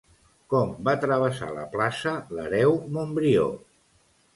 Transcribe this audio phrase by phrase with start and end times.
[0.53, 3.51] Com va travessar la plaça l'hereu Montbrió?